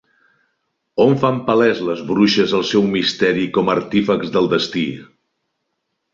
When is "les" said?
1.89-2.01